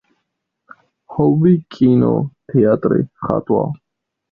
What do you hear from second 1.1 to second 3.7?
ჰობი კინო, თეატრი, ხატვა.